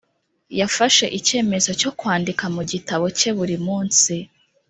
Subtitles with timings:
[0.59, 4.13] yafashe icyemezo cyo kwandika mu gitabo cye buri munsi